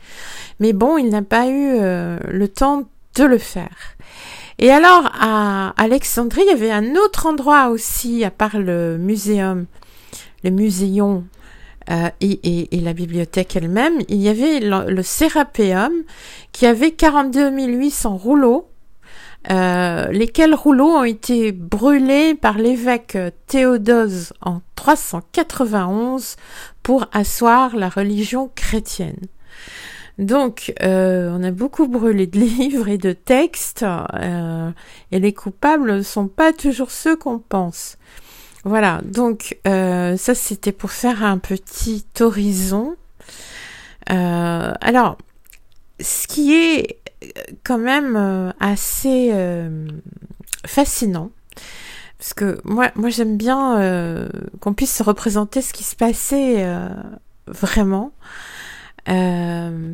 Mais 0.60 0.74
bon, 0.74 0.98
il 0.98 1.10
n'a 1.10 1.24
pas 1.24 1.48
eu 1.48 1.80
le 1.80 2.48
temps 2.48 2.84
de 3.16 3.24
le 3.24 3.38
faire. 3.38 3.96
Et 4.60 4.72
alors, 4.72 5.12
à 5.20 5.74
Alexandrie, 5.78 6.42
il 6.46 6.50
y 6.50 6.54
avait 6.54 6.72
un 6.72 6.96
autre 6.96 7.28
endroit 7.28 7.70
aussi, 7.70 8.24
à 8.24 8.32
part 8.32 8.58
le 8.58 8.98
muséum, 8.98 9.68
le 10.50 11.24
euh, 11.90 12.10
et, 12.20 12.82
la 12.82 12.94
bibliothèque 12.94 13.56
elle-même, 13.56 14.00
il 14.10 14.18
y 14.18 14.30
avait 14.30 14.60
le, 14.60 15.02
Sérapéum 15.02 15.94
qui 16.52 16.66
avait 16.66 16.92
42 16.92 17.50
800 17.50 18.18
rouleaux, 18.18 18.70
euh, 19.50 20.08
lesquels 20.08 20.54
rouleaux 20.54 20.98
ont 20.98 21.04
été 21.04 21.54
brûlés 21.54 22.36
par 22.36 22.58
l'évêque 22.58 23.18
Théodose 23.48 24.34
en 24.42 24.62
391 24.76 26.36
pour 26.84 27.06
asseoir 27.14 27.76
la 27.76 27.88
religion 27.88 28.52
chrétienne. 28.54 29.28
Donc, 30.18 30.74
euh, 30.82 31.30
on 31.32 31.44
a 31.44 31.52
beaucoup 31.52 31.88
brûlé 31.88 32.28
de 32.28 32.40
livres 32.40 32.88
et 32.88 32.98
de 32.98 33.14
textes, 33.14 33.84
euh, 33.84 34.72
et 35.12 35.20
les 35.20 35.34
coupables 35.34 35.98
ne 35.98 36.02
sont 36.02 36.28
pas 36.28 36.54
toujours 36.54 36.92
ceux 36.92 37.16
qu'on 37.16 37.40
pense. 37.40 37.98
Voilà, 38.64 39.02
donc 39.06 39.58
euh, 39.68 40.18
ça 40.18 40.36
c'était 40.36 40.72
pour 40.72 40.92
faire 40.92 41.24
un 41.24 41.38
petit 41.38 42.06
horizon. 42.20 42.96
alors, 44.08 45.18
ce 46.00 46.28
qui 46.28 46.54
est 46.54 47.00
quand 47.64 47.78
même 47.78 48.54
assez 48.60 49.34
fascinant, 50.66 51.32
parce 52.18 52.34
que 52.34 52.60
moi, 52.64 52.92
moi 52.96 53.10
j'aime 53.10 53.38
bien 53.38 54.30
qu'on 54.60 54.74
puisse 54.74 54.96
se 54.96 55.04
représenter 55.04 55.62
ce 55.62 55.74
qui 55.74 55.84
se 55.84 55.96
passait 55.96 56.66
vraiment. 57.48 58.12
Euh, 59.10 59.94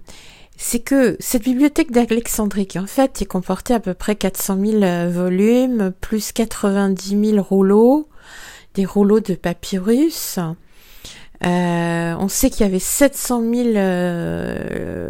c'est 0.57 0.79
que 0.79 1.17
cette 1.19 1.43
bibliothèque 1.43 1.91
d'Alexandrie, 1.91 2.67
qui 2.67 2.79
en 2.79 2.87
fait 2.87 3.21
est 3.21 3.25
comportée 3.25 3.73
à 3.73 3.79
peu 3.79 3.93
près 3.93 4.15
400 4.15 4.57
000 4.59 4.83
euh, 4.83 5.09
volumes, 5.11 5.93
plus 6.01 6.31
90 6.31 7.31
000 7.31 7.43
rouleaux, 7.43 8.07
des 8.73 8.85
rouleaux 8.85 9.19
de 9.19 9.33
papyrus. 9.33 10.39
Euh, 11.45 12.15
on 12.17 12.27
sait 12.27 12.49
qu'il 12.49 12.65
y 12.65 12.69
avait 12.69 12.79
700 12.79 13.41
000 13.41 13.63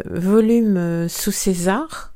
volumes 0.06 1.08
sous 1.08 1.32
César, 1.32 2.12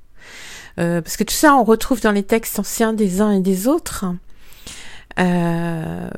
parce 0.76 1.16
que 1.16 1.24
tout 1.24 1.34
ça 1.34 1.54
on 1.54 1.64
retrouve 1.64 2.00
dans 2.00 2.12
les 2.12 2.22
textes 2.22 2.58
anciens 2.58 2.92
des 2.92 3.20
uns 3.20 3.32
et 3.32 3.40
des 3.40 3.68
autres. 3.68 4.06
Euh, 5.18 6.08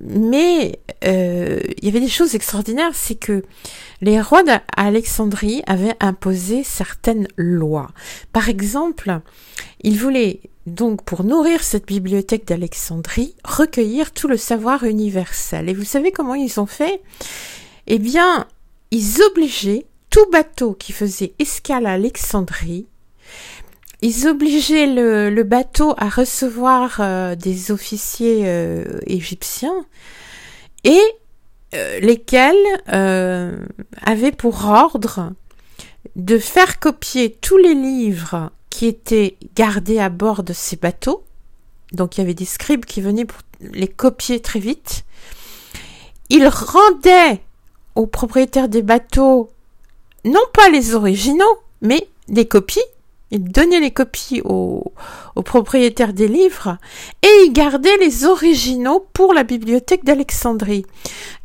mais 0.00 0.80
euh, 1.04 1.60
il 1.78 1.84
y 1.84 1.88
avait 1.88 2.00
des 2.00 2.08
choses 2.08 2.34
extraordinaires, 2.34 2.90
c'est 2.94 3.14
que 3.14 3.42
les 4.00 4.20
rois 4.20 4.42
d'Alexandrie 4.42 5.62
avaient 5.66 5.96
imposé 6.00 6.64
certaines 6.64 7.28
lois. 7.36 7.90
Par 8.32 8.48
exemple, 8.48 9.20
ils 9.82 9.98
voulaient 9.98 10.40
donc 10.66 11.04
pour 11.04 11.24
nourrir 11.24 11.62
cette 11.62 11.86
bibliothèque 11.86 12.46
d'Alexandrie, 12.46 13.36
recueillir 13.44 14.12
tout 14.12 14.28
le 14.28 14.36
savoir 14.36 14.84
universel. 14.84 15.68
Et 15.68 15.74
vous 15.74 15.84
savez 15.84 16.12
comment 16.12 16.34
ils 16.34 16.58
ont 16.60 16.66
fait? 16.66 17.02
Eh 17.86 17.98
bien, 17.98 18.46
ils 18.90 19.22
obligeaient 19.22 19.86
tout 20.10 20.30
bateau 20.30 20.74
qui 20.74 20.92
faisait 20.92 21.34
escale 21.38 21.86
à 21.86 21.92
Alexandrie, 21.92 22.86
ils 24.04 24.28
obligeaient 24.28 24.86
le, 24.86 25.42
bateau 25.44 25.94
à 25.96 26.10
recevoir 26.10 26.98
euh, 27.00 27.34
des 27.36 27.70
officiers 27.70 28.42
euh, 28.44 28.98
égyptiens 29.06 29.86
et 30.84 31.00
euh, 31.74 32.00
lesquels 32.00 32.54
avaient 32.86 34.32
pour 34.32 34.66
ordre 34.66 35.32
de 36.16 36.38
faire 36.38 36.80
copier 36.80 37.32
tous 37.40 37.56
les 37.56 37.72
livres 37.72 38.52
qui 38.74 38.86
étaient 38.86 39.36
gardés 39.54 40.00
à 40.00 40.08
bord 40.08 40.42
de 40.42 40.52
ces 40.52 40.74
bateaux. 40.74 41.22
Donc 41.92 42.16
il 42.16 42.22
y 42.22 42.24
avait 42.24 42.34
des 42.34 42.44
scribes 42.44 42.84
qui 42.84 43.00
venaient 43.00 43.24
pour 43.24 43.38
les 43.60 43.86
copier 43.86 44.40
très 44.40 44.58
vite. 44.58 45.04
Ils 46.28 46.48
rendaient 46.48 47.40
aux 47.94 48.08
propriétaires 48.08 48.68
des 48.68 48.82
bateaux 48.82 49.48
non 50.24 50.40
pas 50.52 50.70
les 50.70 50.96
originaux, 50.96 51.60
mais 51.82 52.08
des 52.26 52.48
copies. 52.48 52.82
Ils 53.30 53.44
donnaient 53.44 53.78
les 53.78 53.92
copies 53.92 54.40
aux, 54.42 54.92
aux 55.34 55.42
propriétaires 55.42 56.12
des 56.12 56.28
livres 56.28 56.78
et 57.22 57.46
ils 57.46 57.52
gardaient 57.52 57.96
les 57.98 58.24
originaux 58.24 59.06
pour 59.12 59.34
la 59.34 59.44
bibliothèque 59.44 60.04
d'Alexandrie. 60.04 60.84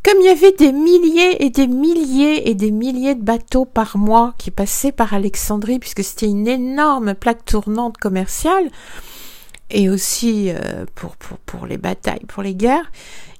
Comme 0.04 0.20
il 0.22 0.26
y 0.26 0.30
avait 0.30 0.52
des 0.54 0.72
milliers 0.72 1.44
et 1.44 1.50
des 1.50 1.68
milliers 1.68 2.50
et 2.50 2.56
des 2.56 2.72
milliers 2.72 3.16
de 3.16 3.24
bateaux 3.24 3.66
par 3.66 3.98
mois 3.98 4.34
qui 4.38 4.52
passaient 4.52 4.92
par 4.92 5.14
Alexandrie, 5.14 5.80
puisque 5.80 6.04
c'était 6.04 6.28
une 6.28 6.48
énorme 6.48 7.16
plaque 7.16 7.46
tournante 7.46 7.98
commerciale, 7.98 8.70
et 9.72 9.88
aussi 9.90 10.50
euh, 10.50 10.86
pour, 10.96 11.16
pour, 11.18 11.38
pour 11.40 11.68
les 11.68 11.78
batailles, 11.78 12.26
pour 12.28 12.42
les 12.42 12.56
guerres, 12.56 12.90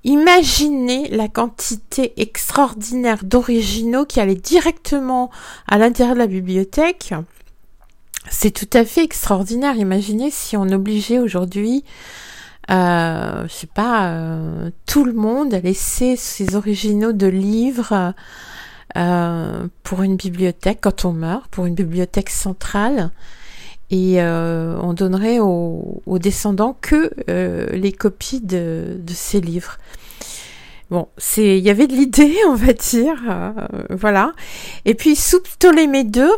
Imaginez 0.06 1.10
la 1.10 1.28
quantité 1.28 2.14
extraordinaire 2.22 3.26
d'originaux 3.26 4.06
qui 4.06 4.22
allaient 4.22 4.36
directement 4.36 5.30
à 5.68 5.78
l'intérieur 5.78 6.16
de 6.16 6.20
la 6.20 6.28
bibliothèque. 6.28 7.14
C'est 8.30 8.52
tout 8.52 8.78
à 8.78 8.86
fait 8.86 9.04
extraordinaire. 9.04 9.76
Imaginez 9.76 10.32
si 10.32 10.56
on 10.58 10.70
obligeait 10.70 11.20
aujourd'hui, 11.20 11.84
euh, 12.70 13.48
je 13.48 13.54
sais 13.54 13.68
pas, 13.68 14.10
euh, 14.10 14.70
tout 14.86 15.04
le 15.04 15.14
monde 15.14 15.54
à 15.54 15.60
laisser 15.60 16.16
ses 16.16 16.56
originaux 16.56 17.14
de 17.14 17.28
livres 17.28 18.14
euh, 18.98 19.68
pour 19.84 20.04
une 20.04 20.16
bibliothèque 20.16 20.80
quand 20.82 21.06
on 21.06 21.14
meurt, 21.14 21.48
pour 21.50 21.66
une 21.66 21.76
bibliothèque 21.76 22.30
centrale 22.30 23.12
et 23.92 24.22
euh, 24.22 24.78
on 24.82 24.94
donnerait 24.94 25.40
aux, 25.40 26.02
descendants 26.20 26.78
que 26.80 27.12
euh, 27.30 27.70
les 27.72 27.92
copies 27.92 28.42
de, 28.42 28.98
de, 29.00 29.14
ces 29.14 29.42
livres. 29.42 29.78
Bon, 30.92 31.08
c'est, 31.18 31.58
il 31.58 31.64
y 31.64 31.70
avait 31.70 31.88
de 31.88 31.94
l'idée, 31.94 32.36
on 32.48 32.56
va 32.56 32.74
dire, 32.74 33.16
euh, 33.30 33.52
voilà. 33.90 34.34
Et 34.86 34.94
puis 34.94 35.16
sous 35.16 35.42
Ptolémée 35.42 36.02
II, 36.02 36.30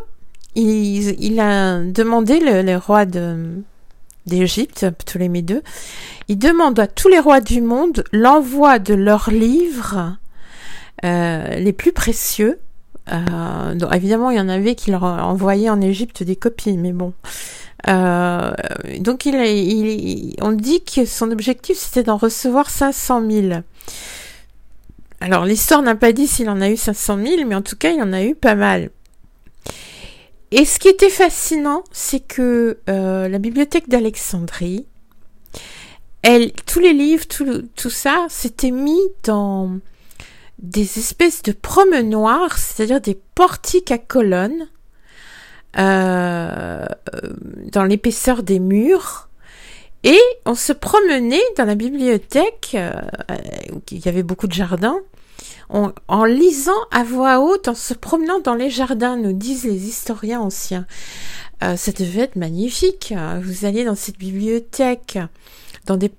il, 0.56 1.40
a 1.40 1.80
demandé 1.80 2.40
le, 2.40 2.62
les 2.62 2.76
rois 2.76 3.06
de 3.06 3.64
d'Égypte, 4.28 4.86
Ptolémée 5.00 5.44
II, 5.48 5.62
il 6.28 6.38
demande 6.38 6.80
à 6.80 6.86
tous 6.86 7.08
les 7.08 7.20
rois 7.20 7.42
du 7.42 7.60
monde 7.60 8.04
l'envoi 8.12 8.78
de 8.78 8.94
leurs 8.94 9.32
livres 9.32 10.18
les 11.04 11.74
plus 11.74 11.92
précieux 11.92 12.60
euh, 13.12 13.76
donc, 13.76 13.94
évidemment, 13.94 14.30
il 14.32 14.38
y 14.38 14.40
en 14.40 14.50
avait 14.50 14.76
qui 14.76 14.92
leur 14.92 15.04
envoyaient 15.04 15.70
en 15.70 15.82
Égypte 15.82 16.24
des 16.24 16.36
copies, 16.36 16.78
mais 16.78 16.92
bon. 16.92 17.14
Euh, 17.88 18.52
donc, 19.00 19.26
il, 19.26 19.36
il, 19.36 20.36
on 20.42 20.52
dit 20.52 20.84
que 20.84 21.06
son 21.06 21.32
objectif, 21.32 21.78
c'était 21.78 22.04
d'en 22.04 22.18
recevoir 22.18 22.70
500 22.70 23.24
000. 23.30 23.62
Alors, 25.20 25.46
l'histoire 25.46 25.82
n'a 25.82 25.96
pas 25.96 26.14
dit 26.14 26.28
s'il 26.28 26.50
en 26.50 26.62
a 26.62 26.70
eu 26.70 26.78
500 26.78 27.18
000, 27.18 27.48
mais 27.48 27.56
en 27.56 27.62
tout 27.62 27.76
cas, 27.76 27.92
il 27.92 28.02
en 28.02 28.14
a 28.14 28.24
eu 28.24 28.36
pas 28.36 28.56
mal. 28.56 28.90
Et 30.52 30.66
ce 30.66 30.80
qui 30.80 30.90
était 30.90 31.10
fascinant, 31.10 31.84
c'est 31.92 32.20
que 32.20 32.80
euh, 32.90 33.30
la 33.30 33.40
bibliothèque 33.40 33.88
d'Alexandrie, 33.88 34.86
tous 36.66 36.80
les 36.80 36.94
livres, 36.94 37.26
tout, 37.28 37.90
ça, 37.90 38.26
s'était 38.30 38.72
mis 38.72 39.00
dans 39.24 39.80
des 40.60 41.00
espèces 41.00 41.42
de 41.42 41.52
promenoirs, 41.52 42.58
c'est-à-dire 42.58 43.02
des 43.02 43.20
portiques 43.34 43.92
à 43.92 43.98
colonnes 43.98 44.68
euh, 45.80 46.86
dans 47.72 47.86
l'épaisseur 47.86 48.44
des 48.44 48.60
murs. 48.60 49.30
Et 50.04 50.20
on 50.46 50.56
se 50.56 50.74
promenait 50.74 51.42
dans 51.58 51.66
la 51.66 51.76
bibliothèque, 51.76 52.72
euh, 52.76 52.92
il 53.92 54.06
y 54.06 54.10
avait 54.10 54.24
beaucoup 54.24 54.48
de 54.48 54.54
jardins, 54.54 55.00
en 55.72 56.26
lisant 56.26 56.72
à 56.92 57.04
voix 57.04 57.40
haute, 57.40 57.68
en 57.68 57.76
se 57.76 57.94
promenant 57.94 58.40
dans 58.40 58.56
les 58.56 58.70
jardins, 58.70 59.16
nous 59.16 59.34
disent 59.34 59.64
les 59.64 59.88
historiens 59.88 60.42
anciens. 60.42 60.86
Euh, 61.64 61.76
ça 61.76 61.92
devait 61.92 62.22
être 62.22 62.36
magnifique. 62.36 63.14
Vous 63.42 63.66
alliez 63.66 63.86
dans 63.86 63.96
cette 63.96 64.18
bibliothèque, 64.18 65.20
dans 65.86 65.98
des 65.98 66.12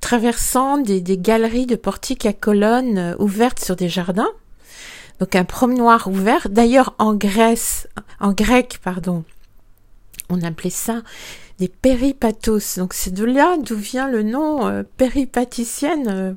traversant 0.00 0.78
des, 0.78 1.02
galeries 1.02 1.66
de 1.66 1.76
portiques 1.76 2.26
à 2.26 2.32
colonnes 2.32 2.98
euh, 2.98 3.14
ouvertes 3.18 3.60
sur 3.60 3.76
des 3.76 3.88
jardins. 3.88 4.30
Donc 5.20 5.36
un 5.36 5.44
promenoir 5.44 6.08
ouvert. 6.08 6.48
D'ailleurs 6.48 6.94
en 6.98 7.14
Grèce, 7.14 7.88
en 8.20 8.32
grec, 8.32 8.80
pardon, 8.82 9.24
on 10.28 10.42
appelait 10.42 10.70
ça 10.70 11.02
des 11.58 11.68
péripatos. 11.68 12.78
Donc 12.78 12.94
c'est 12.94 13.12
de 13.12 13.24
là 13.24 13.56
d'où 13.58 13.76
vient 13.76 14.08
le 14.08 14.22
nom 14.22 14.66
euh, 14.66 14.82
péripaticienne, 14.96 16.36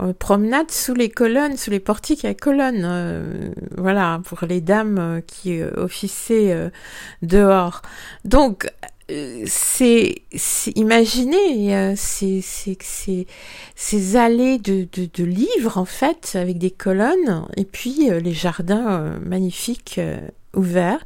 euh, 0.00 0.12
promenade 0.14 0.70
sous 0.70 0.94
les 0.94 1.08
colonnes, 1.08 1.56
sous 1.56 1.70
les 1.70 1.80
portiques 1.80 2.24
à 2.24 2.34
colonnes. 2.34 3.52
voilà, 3.76 4.20
pour 4.24 4.44
les 4.48 4.60
dames 4.60 5.22
qui 5.26 5.62
officiaient 5.62 6.70
dehors. 7.22 7.82
Donc 8.24 8.70
c'est 9.46 10.22
imaginez 10.76 11.74
euh, 11.74 11.94
ces, 11.96 12.42
allées 14.16 14.58
de, 14.58 15.24
livres 15.24 15.78
en 15.78 15.86
fait 15.86 16.32
avec 16.34 16.58
des 16.58 16.70
colonnes 16.70 17.46
et 17.56 17.64
puis 17.64 18.10
euh, 18.10 18.20
les 18.20 18.34
jardins 18.34 19.00
euh, 19.00 19.18
magnifiques 19.20 19.98
ouverts 20.54 21.02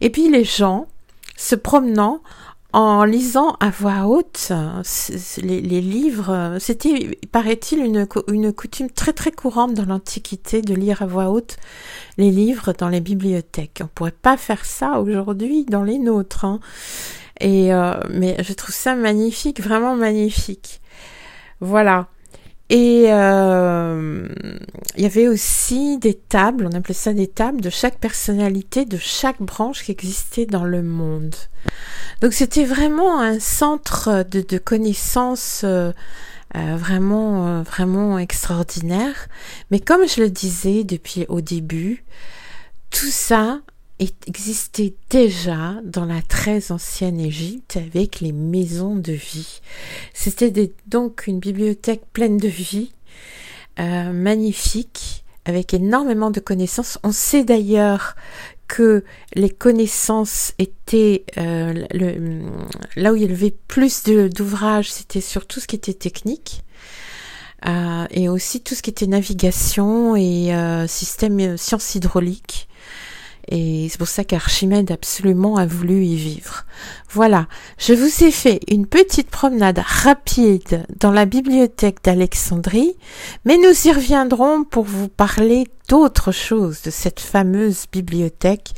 et 0.00 0.10
puis 0.10 0.30
les 0.30 0.44
gens 0.44 0.86
se 1.36 1.56
promenant 1.56 2.22
en 2.72 3.04
lisant 3.04 3.56
à 3.60 3.70
voix 3.70 4.06
haute 4.06 4.52
les, 5.42 5.60
les 5.60 5.80
livres, 5.80 6.56
c'était, 6.58 7.18
paraît-il, 7.32 7.80
une, 7.80 8.06
une 8.28 8.52
coutume 8.52 8.90
très 8.90 9.12
très 9.12 9.32
courante 9.32 9.74
dans 9.74 9.86
l'Antiquité 9.86 10.62
de 10.62 10.74
lire 10.74 11.02
à 11.02 11.06
voix 11.06 11.30
haute 11.30 11.56
les 12.18 12.30
livres 12.30 12.72
dans 12.78 12.88
les 12.88 13.00
bibliothèques. 13.00 13.80
On 13.82 13.88
pourrait 13.88 14.10
pas 14.12 14.36
faire 14.36 14.64
ça 14.64 15.00
aujourd'hui 15.00 15.64
dans 15.64 15.82
les 15.82 15.98
nôtres. 15.98 16.44
Hein. 16.44 16.60
Et 17.40 17.72
euh, 17.72 17.94
mais 18.10 18.36
je 18.42 18.52
trouve 18.52 18.74
ça 18.74 18.94
magnifique, 18.94 19.60
vraiment 19.60 19.96
magnifique. 19.96 20.80
Voilà. 21.60 22.08
Et 22.70 23.06
euh, 23.08 24.28
il 24.96 25.02
y 25.02 25.06
avait 25.06 25.26
aussi 25.26 25.98
des 25.98 26.14
tables, 26.14 26.68
on 26.72 26.76
appelait 26.76 26.94
ça 26.94 27.12
des 27.12 27.26
tables 27.26 27.60
de 27.60 27.68
chaque 27.68 27.98
personnalité, 27.98 28.84
de 28.84 28.96
chaque 28.96 29.42
branche 29.42 29.82
qui 29.82 29.90
existait 29.90 30.46
dans 30.46 30.64
le 30.64 30.80
monde. 30.80 31.34
Donc 32.20 32.32
c'était 32.32 32.64
vraiment 32.64 33.20
un 33.20 33.40
centre 33.40 34.24
de, 34.30 34.58
connaissances 34.58 35.62
euh, 35.64 35.92
vraiment 36.54 37.62
vraiment 37.62 38.20
extraordinaire. 38.20 39.28
Mais 39.72 39.80
comme 39.80 40.06
je 40.06 40.20
le 40.20 40.30
disais 40.30 40.84
depuis 40.84 41.26
au 41.28 41.40
début, 41.40 42.04
tout 42.90 43.10
ça 43.10 43.60
existait 44.00 44.94
déjà 45.10 45.76
dans 45.84 46.06
la 46.06 46.22
très 46.22 46.72
ancienne 46.72 47.20
Égypte 47.20 47.76
avec 47.76 48.20
les 48.20 48.32
maisons 48.32 48.96
de 48.96 49.12
vie. 49.12 49.60
C'était 50.14 50.72
donc 50.86 51.26
une 51.26 51.38
bibliothèque 51.38 52.02
pleine 52.12 52.38
de 52.38 52.48
vie, 52.48 52.92
euh, 53.78 54.12
magnifique, 54.12 55.24
avec 55.44 55.74
énormément 55.74 56.30
de 56.30 56.40
connaissances. 56.40 56.98
On 57.02 57.12
sait 57.12 57.44
d'ailleurs 57.44 58.16
que 58.68 59.04
les 59.34 59.50
connaissances 59.50 60.54
étaient 60.58 61.24
euh, 61.36 61.84
là 62.96 63.12
où 63.12 63.16
il 63.16 63.22
y 63.22 63.32
avait 63.32 63.54
plus 63.68 64.04
d'ouvrages, 64.04 64.92
c'était 64.92 65.20
sur 65.20 65.46
tout 65.46 65.60
ce 65.60 65.66
qui 65.66 65.76
était 65.76 65.94
technique. 65.94 66.62
Euh, 67.66 68.06
et 68.10 68.30
aussi 68.30 68.62
tout 68.62 68.74
ce 68.74 68.80
qui 68.80 68.88
était 68.88 69.06
navigation 69.06 70.16
et 70.16 70.54
système 70.88 71.58
sciences 71.58 71.94
hydrauliques. 71.94 72.68
Et 73.50 73.88
c'est 73.90 73.98
pour 73.98 74.08
ça 74.08 74.22
qu'Archimède 74.22 74.92
absolument 74.92 75.56
a 75.56 75.66
voulu 75.66 76.04
y 76.04 76.14
vivre. 76.14 76.64
Voilà, 77.10 77.48
je 77.78 77.92
vous 77.92 78.24
ai 78.24 78.30
fait 78.30 78.60
une 78.68 78.86
petite 78.86 79.28
promenade 79.28 79.80
rapide 79.84 80.86
dans 81.00 81.10
la 81.10 81.26
bibliothèque 81.26 81.98
d'Alexandrie, 82.04 82.94
mais 83.44 83.56
nous 83.56 83.88
y 83.88 83.92
reviendrons 83.92 84.62
pour 84.62 84.84
vous 84.84 85.08
parler 85.08 85.66
d'autres 85.88 86.30
choses 86.30 86.82
de 86.82 86.90
cette 86.90 87.18
fameuse 87.18 87.86
bibliothèque 87.90 88.72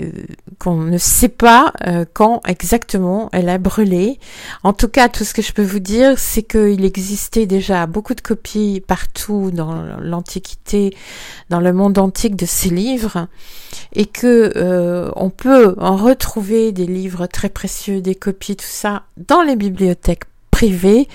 euh, 0.00 0.10
qu'on 0.58 0.76
ne 0.76 0.98
sait 0.98 1.30
pas 1.30 1.72
euh, 1.86 2.04
quand 2.12 2.42
exactement 2.46 3.30
elle 3.32 3.48
a 3.48 3.56
brûlé. 3.56 4.18
En 4.62 4.74
tout 4.74 4.88
cas, 4.88 5.08
tout 5.08 5.24
ce 5.24 5.32
que 5.32 5.40
je 5.40 5.52
peux 5.52 5.62
vous 5.62 5.78
dire, 5.78 6.18
c'est 6.18 6.42
qu'il 6.42 6.84
existait 6.84 7.46
déjà 7.46 7.86
beaucoup 7.86 8.14
de 8.14 8.20
copies 8.20 8.82
partout 8.86 9.50
dans 9.50 9.82
l'Antiquité, 10.00 10.94
dans 11.48 11.60
le 11.60 11.72
monde 11.72 11.96
antique 11.96 12.36
de 12.36 12.44
ces 12.44 12.68
livres, 12.68 13.28
et 13.94 14.04
que 14.04 14.52
euh, 14.56 15.10
on 15.16 15.30
peut 15.30 15.74
en 15.78 15.96
retrouver 15.96 16.72
des 16.72 16.86
livres 16.86 17.26
très 17.26 17.48
précieux, 17.48 18.02
des 18.02 18.14
copies, 18.14 18.56
tout 18.56 18.66
ça, 18.68 19.04
dans 19.16 19.40
les 19.40 19.56
bibliothèques 19.56 20.24
privées. 20.50 21.08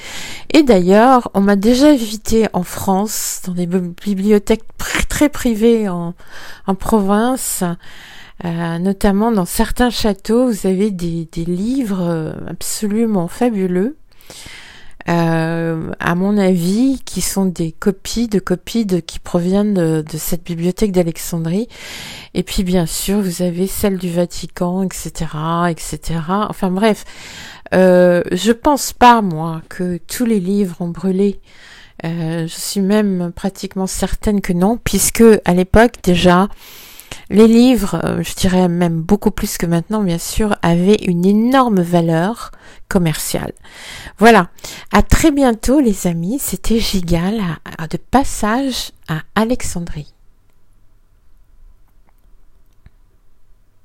Et 0.51 0.63
d'ailleurs, 0.63 1.29
on 1.35 1.41
m'a 1.41 1.57
déjà 1.57 1.89
invité 1.89 2.47
en 2.53 2.63
France, 2.63 3.41
dans 3.45 3.53
des 3.53 3.67
bibliothèques 3.67 4.63
très 5.09 5.29
privées 5.29 5.89
en, 5.89 6.15
en 6.65 6.75
province, 6.75 7.63
euh, 8.45 8.77
notamment 8.77 9.31
dans 9.31 9.45
certains 9.45 9.89
châteaux, 9.89 10.51
vous 10.51 10.67
avez 10.67 10.91
des, 10.91 11.27
livres 11.45 12.01
euh, 12.01 12.33
absolument 12.47 13.29
fabuleux, 13.29 13.95
euh, 15.07 15.91
à 15.99 16.15
mon 16.15 16.37
avis, 16.37 17.01
qui 17.05 17.21
sont 17.21 17.45
des 17.45 17.71
copies 17.71 18.27
de 18.27 18.39
copies 18.39 18.85
de, 18.85 18.99
qui 18.99 19.19
proviennent 19.19 19.73
de, 19.73 20.17
cette 20.17 20.43
bibliothèque 20.43 20.91
d'Alexandrie. 20.91 21.69
Et 22.33 22.43
puis 22.43 22.63
bien 22.63 22.85
sûr, 22.85 23.21
vous 23.21 23.41
avez 23.43 23.67
celle 23.67 23.97
du 23.97 24.09
Vatican, 24.09 24.83
etc., 24.83 25.25
etc. 25.69 26.19
Enfin 26.49 26.69
bref, 26.69 27.05
euh, 27.73 28.23
je 28.31 28.51
pense 28.51 28.91
pas 28.91 29.21
moi 29.21 29.61
que 29.69 29.99
tous 30.07 30.25
les 30.25 30.41
livres 30.41 30.77
ont 30.81 30.89
brûlé. 30.89 31.39
je 32.03 32.45
suis 32.47 32.81
même 32.81 33.31
pratiquement 33.33 33.87
certaine 33.87 34.41
que 34.41 34.51
non, 34.51 34.77
puisque 34.77 35.23
à 35.45 35.53
l'époque 35.53 35.95
déjà, 36.03 36.49
les 37.29 37.47
livres, 37.47 37.99
euh, 38.03 38.23
je 38.23 38.35
dirais 38.35 38.67
même 38.67 39.01
beaucoup 39.01 39.31
plus 39.31 39.57
que 39.57 39.65
maintenant, 39.65 40.03
bien 40.03 40.17
sûr, 40.17 40.55
avaient 40.61 41.03
une 41.05 41.25
énorme 41.25 41.81
valeur 41.81 42.51
commerciale. 42.89 43.53
Voilà. 44.17 44.49
À 44.91 45.01
très 45.01 45.31
bientôt, 45.31 45.79
les 45.79 46.07
amis. 46.07 46.37
C'était 46.39 46.79
Gigal 46.79 47.41
de 47.89 47.97
passage 47.97 48.91
à 49.07 49.21
Alexandrie. 49.35 50.12